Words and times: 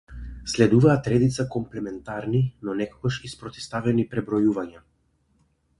Следуваат 0.53 1.07
редица 1.13 1.45
комплементарни, 1.47 2.41
но 2.69 2.75
некогаш 2.81 3.19
и 3.29 3.33
спротивставени 3.35 4.09
пребројувања. 4.15 4.83